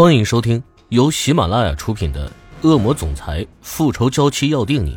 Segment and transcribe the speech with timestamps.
[0.00, 2.26] 欢迎收听由喜马拉雅出品的
[2.66, 4.96] 《恶魔总裁复仇娇妻要定你》，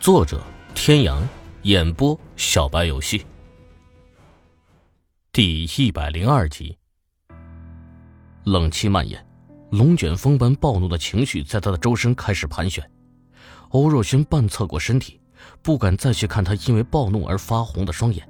[0.00, 0.42] 作者：
[0.74, 1.22] 天阳，
[1.62, 3.24] 演播：小白游戏。
[5.30, 6.76] 第一百零二集，
[8.42, 9.24] 冷气蔓延，
[9.70, 12.84] 龙卷风般暴怒的情绪在他的周身开始盘旋。
[13.68, 15.20] 欧若轩半侧过身体，
[15.62, 18.28] 不敢再去看他因为暴怒而发红的双眼。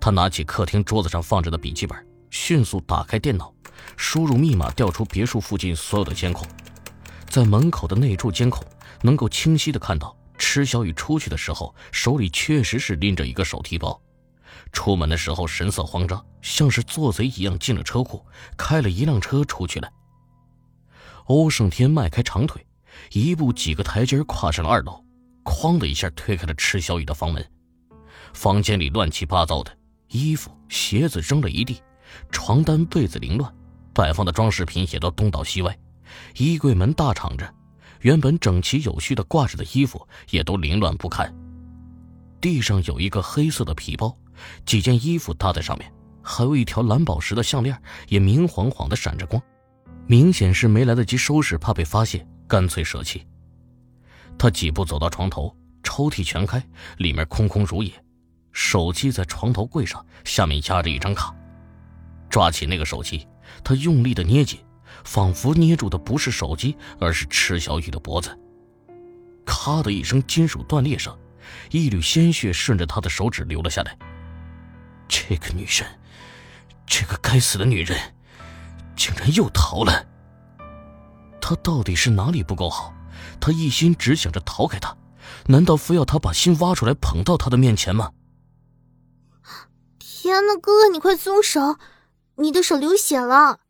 [0.00, 3.51] 他拿起客厅桌子上放着的笔记本，迅速打开电脑。
[3.96, 6.46] 输入密码，调出别墅附近所有的监控，
[7.28, 8.64] 在门口的内柱监控
[9.00, 14.00] 能够清晰的看到，池小雨出去的时候手里确实是拎着一个手提包，
[14.72, 18.24] 出门的时候神色慌张，像是做贼一样进了车库，
[18.56, 19.88] 开了一辆车出去了。
[21.26, 22.66] 欧胜天迈开长腿，
[23.12, 25.04] 一步几个台阶跨上了二楼，
[25.44, 27.48] 哐的一下推开了池小雨的房门，
[28.34, 29.76] 房间里乱七八糟的，
[30.08, 31.80] 衣服鞋子扔了一地，
[32.30, 33.54] 床单被子凌乱。
[33.94, 35.78] 摆放的装饰品也都东倒西歪，
[36.36, 37.52] 衣柜门大敞着，
[38.00, 41.32] 原本整齐有序的挂着的衣服也都凌乱不堪。
[42.40, 44.16] 地上有一个黑色的皮包，
[44.66, 49.40] 几件衣服搭在上面，还有一条蓝宝石的项链，也明晃晃的闪着光，
[50.06, 53.24] 明显是没来得及收拾，怕被发现，干脆舍弃。
[54.38, 56.60] 他几步走到床头，抽屉全开，
[56.96, 57.92] 里面空空如也，
[58.50, 61.32] 手机在床头柜上，下面压着一张卡，
[62.28, 63.24] 抓起那个手机。
[63.64, 64.58] 他用力的捏紧，
[65.04, 68.38] 仿佛捏住的不是手机，而是池小雨的脖子。
[69.44, 71.16] 咔的一声金属断裂声，
[71.70, 73.96] 一缕鲜血顺着他的手指流了下来。
[75.08, 75.86] 这个女人，
[76.86, 77.98] 这个该死的女人，
[78.96, 80.06] 竟然又逃了。
[81.40, 82.94] 他到底是哪里不够好？
[83.40, 84.96] 他一心只想着逃开她，
[85.46, 88.12] 难道非要他把心挖出来捧到他的面前吗？
[89.98, 91.76] 天哪，哥哥，你快松手！
[92.36, 93.60] 你的手流血了。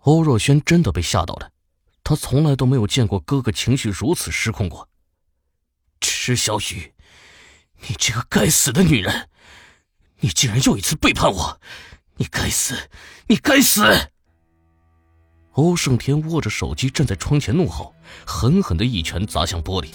[0.00, 1.50] 欧若轩真的被吓到了，
[2.04, 4.88] 他从来都没有见过哥哥情绪如此失控过。
[6.00, 6.94] 池小雨，
[7.80, 9.28] 你这个该死的女人，
[10.20, 11.60] 你竟然又一次背叛我！
[12.16, 12.88] 你该死，
[13.26, 13.82] 你该死！
[15.52, 17.94] 欧胜天握着手机站在窗前怒吼，
[18.26, 19.92] 狠狠的一拳砸向玻璃，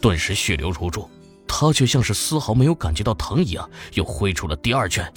[0.00, 1.10] 顿时血流如注。
[1.46, 5.12] 他却像是丝毫没有感觉到疼一样，又挥出了第二拳。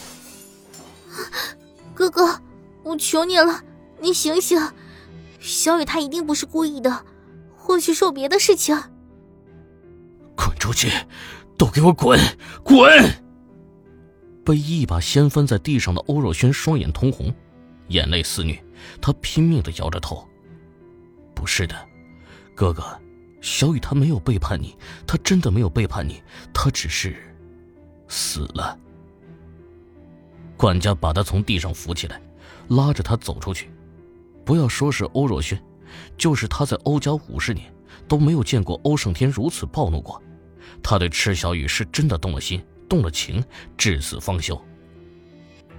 [2.01, 2.41] 哥哥，
[2.81, 3.61] 我求你了，
[3.99, 4.59] 你醒醒！
[5.39, 7.05] 小雨她一定不是故意的，
[7.55, 8.75] 或许是有别的事情。
[10.35, 10.89] 滚出去！
[11.59, 12.19] 都给我滚
[12.63, 12.89] 滚！
[14.43, 17.31] 被一把掀翻在地上的欧若轩双眼通红，
[17.89, 18.59] 眼泪肆虐，
[18.99, 20.27] 他拼命的摇着头。
[21.35, 21.75] 不是的，
[22.55, 22.83] 哥哥，
[23.41, 24.75] 小雨她没有背叛你，
[25.05, 26.19] 她真的没有背叛你，
[26.51, 27.15] 她只是
[28.07, 28.75] 死了。
[30.61, 32.21] 管家把他从地上扶起来，
[32.67, 33.71] 拉着他走出去。
[34.45, 35.59] 不要说是欧若轩，
[36.15, 37.73] 就是他在欧家五十年，
[38.07, 40.21] 都没有见过欧胜天如此暴怒过。
[40.83, 43.43] 他对赤小雨是真的动了心，动了情，
[43.75, 44.55] 至死方休。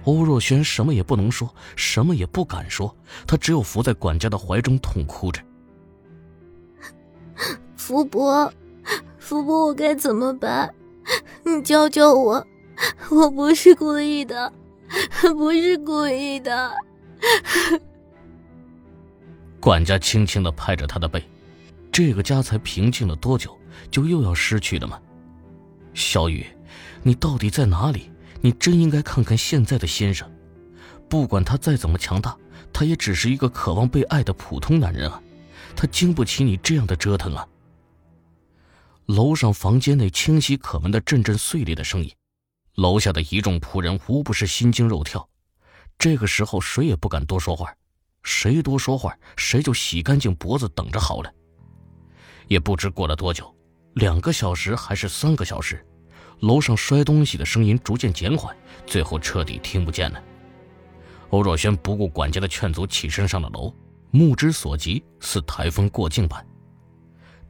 [0.03, 2.93] 欧若轩什么也不能说，什么也不敢说，
[3.25, 5.41] 他只有伏在管家的怀中痛哭着。
[7.77, 8.51] 福伯，
[9.17, 10.75] 福伯，我该怎么办？
[11.45, 12.45] 你教教我，
[13.11, 14.51] 我不是故意的。
[15.33, 16.73] 不是故意的。
[19.59, 21.23] 管家轻轻的拍着他的背，
[21.91, 23.57] 这个家才平静了多久，
[23.89, 24.99] 就又要失去了吗？
[25.93, 26.45] 小雨，
[27.01, 28.11] 你到底在哪里？
[28.41, 30.29] 你真应该看看现在的先生，
[31.07, 32.37] 不管他再怎么强大，
[32.73, 35.21] 他也只是一个渴望被爱的普通男人啊，
[35.77, 37.47] 他经不起你这样的折腾啊。
[39.05, 42.11] 楼上房间内清晰可闻的阵阵碎裂的声音。
[42.75, 45.29] 楼下的一众仆人无不是心惊肉跳，
[45.97, 47.71] 这个时候谁也不敢多说话，
[48.23, 51.31] 谁多说话，谁就洗干净脖子等着好了。
[52.47, 53.55] 也不知过了多久，
[53.93, 55.85] 两个小时还是三个小时，
[56.39, 58.55] 楼上摔东西的声音逐渐减缓，
[58.87, 60.21] 最后彻底听不见了。
[61.29, 63.71] 欧若轩不顾管家的劝阻，起身上了楼，
[64.09, 66.43] 目之所及似台风过境般，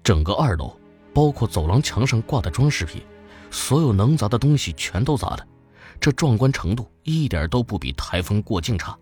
[0.03, 0.77] 整个二楼，
[1.13, 3.01] 包括走廊墙上挂的装饰品。
[3.53, 5.47] 所有能砸的东西全都砸了，
[6.01, 8.97] 这壮观程度一点都不比台风过境差。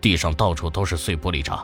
[0.00, 1.62] 地上到处都是碎玻璃渣，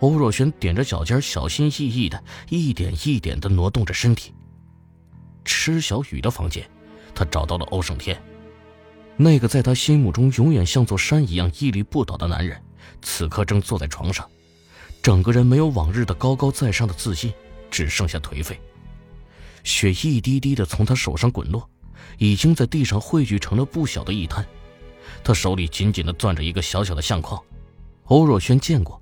[0.00, 4.32] 欧若轩踮着脚尖，小心翼翼的一点一点的挪动着身体。
[5.44, 6.68] 吃小雨的房间，
[7.14, 8.20] 他找到了欧胜天，
[9.18, 12.58] 那个在他心目中永远像座山一样屹立不倒的男人，
[13.02, 14.26] 此刻正坐在床上，
[15.02, 17.32] 整个人没有往日的高高在上的自信，
[17.70, 18.58] 只剩下颓废。
[19.68, 21.68] 血一滴滴的从他手上滚落，
[22.16, 24.44] 已经在地上汇聚成了不小的一滩。
[25.22, 27.38] 他手里紧紧的攥着一个小小的相框，
[28.04, 28.98] 欧若轩见过，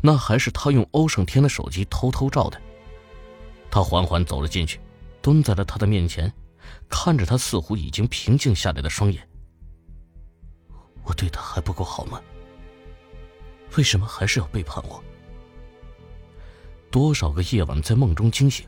[0.00, 2.58] 那还是他用欧胜天的手机偷偷照的。
[3.70, 4.80] 他缓缓走了进去，
[5.20, 6.32] 蹲在了他的面前，
[6.88, 9.28] 看着他似乎已经平静下来的双眼。
[11.04, 12.18] 我对他还不够好吗？
[13.76, 15.04] 为什么还是要背叛我？
[16.90, 18.66] 多少个夜晚在梦中惊醒，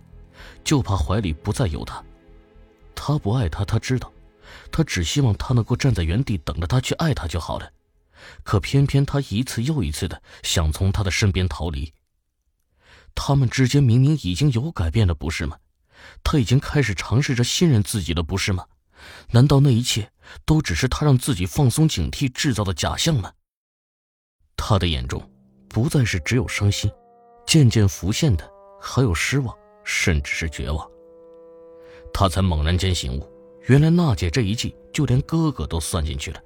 [0.65, 2.03] 就怕怀里不再有他。
[2.95, 4.13] 他不爱他，他知道，
[4.71, 7.71] 他只希望他能够站在原地等着他去爱他就好了。
[8.43, 11.93] 可偏偏他一次又一次的想从他的身边逃离。
[13.15, 15.57] 他们之间明明已经有改变了，不是吗？
[16.23, 18.67] 他已经开始尝试着信任自己了，不是吗？
[19.31, 20.11] 难道那一切
[20.45, 23.33] 都只是他让自己放松警惕制造的假象吗？
[24.57, 25.31] 他的眼中
[25.69, 26.91] 不再是只有伤心，
[27.47, 28.49] 渐渐浮现的
[28.81, 29.57] 还有失望，
[29.89, 30.87] 甚至是绝望。
[32.13, 33.27] 他才猛然间醒悟，
[33.69, 36.39] 原来娜姐这一计就连哥哥都算进去了。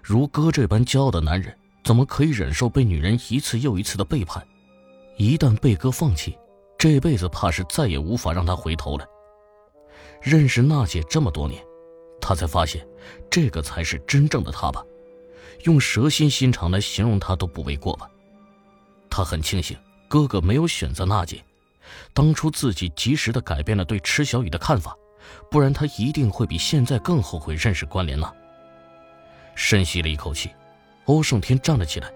[0.00, 1.52] 如哥这般骄傲的男人，
[1.84, 4.46] 怎么可以忍受被女人一次又一次的背叛？
[5.16, 6.38] 一旦被哥放弃，
[6.78, 9.04] 这辈子怕是再也无法让他回头了。
[10.22, 11.60] 认识娜姐这么多年，
[12.20, 12.86] 他才发现，
[13.28, 14.84] 这个才是真正的他吧。
[15.64, 18.08] 用蛇心心肠来形容他都不为过吧。
[19.10, 19.76] 他很庆幸
[20.08, 21.42] 哥哥没有选择娜姐，
[22.12, 24.96] 当初自己及时的改变了对池小雨的看法，
[25.50, 28.32] 不然他一定会比现在更后悔认识关莲娜。
[29.54, 30.50] 深吸了一口气，
[31.06, 32.12] 欧胜天站了起来，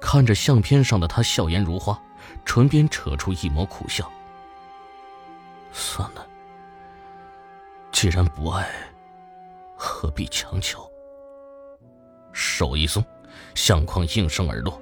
[0.00, 2.00] 看着相片上的他，笑颜如花，
[2.44, 4.10] 唇边扯出一抹苦笑。
[5.72, 6.26] 算了，
[7.90, 8.68] 既然不爱，
[9.76, 10.88] 何必强求？
[12.32, 13.02] 手一松，
[13.54, 14.80] 相框应声而落，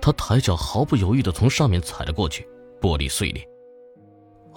[0.00, 2.48] 他抬脚毫不犹豫地从上面踩了过去，
[2.80, 3.46] 玻璃碎裂。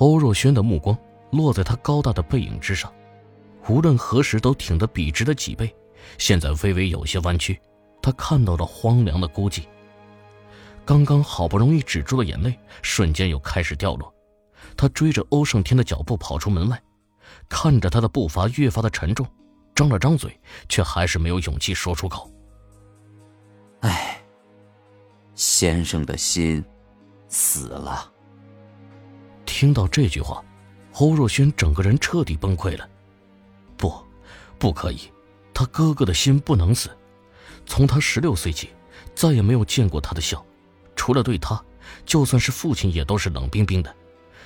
[0.01, 0.97] 欧若轩的目光
[1.31, 2.91] 落在他高大的背影之上，
[3.69, 5.73] 无论何时都挺得笔直的脊背。
[6.17, 7.61] 现在微微有些弯曲，
[8.01, 9.63] 他看到了荒凉的孤寂。
[10.83, 14.11] 刚刚好不容易止住了眼泪，瞬间又开始掉落。
[14.75, 16.81] 他追着欧胜天的脚步跑出门外，
[17.47, 19.23] 看着他的步伐越发的沉重，
[19.75, 20.35] 张了张嘴，
[20.67, 22.27] 却还是没有勇气说出口。
[23.81, 24.19] 唉，
[25.35, 26.65] 先生的心
[27.27, 28.11] 死了。
[29.61, 30.43] 听到这句话，
[30.93, 32.89] 欧若轩整个人彻底崩溃了。
[33.77, 33.93] 不，
[34.57, 35.01] 不可以。
[35.53, 36.89] 他哥哥的心不能死。
[37.67, 38.71] 从他十六岁起，
[39.13, 40.43] 再也没有见过他的笑，
[40.95, 41.63] 除了对他，
[42.07, 43.95] 就算是父亲也都是冷冰冰的。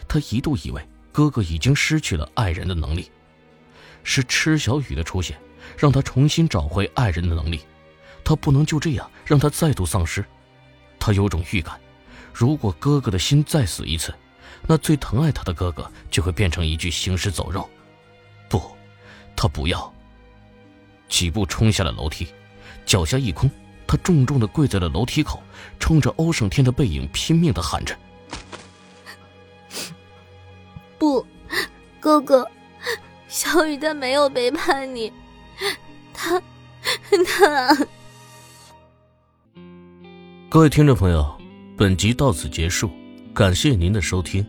[0.05, 3.09] 他一度以为哥哥已经失去了爱人的能力，
[4.03, 5.39] 是池小雨的出现，
[5.77, 7.61] 让他重新找回爱人的能力。
[8.25, 10.25] 他不能就这样让他再度丧失。
[10.99, 11.79] 他有种预感，
[12.33, 14.13] 如果哥哥的心再死一次，
[14.67, 17.69] 那最疼爱他的哥哥就会变成一具行尸走肉。
[18.49, 18.61] 不，
[19.35, 19.93] 他不要。
[21.07, 22.27] 几步冲下了楼梯，
[22.85, 23.49] 脚下一空，
[23.85, 25.39] 他重重的跪在了楼梯口，
[25.79, 27.95] 冲着欧胜天的背影拼命的喊着
[30.97, 31.23] ：“不，
[31.99, 32.49] 哥哥，
[33.27, 35.13] 小雨他没有背叛你，
[36.11, 36.41] 他，
[37.27, 37.77] 他。”
[40.49, 41.39] 各位听众朋友，
[41.77, 42.89] 本集到此结束，
[43.33, 44.43] 感谢您的收听。